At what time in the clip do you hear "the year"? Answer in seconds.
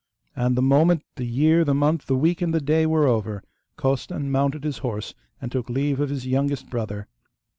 1.15-1.63